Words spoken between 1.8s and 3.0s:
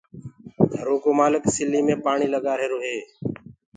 مي پآڻيٚ لگآهيرو هي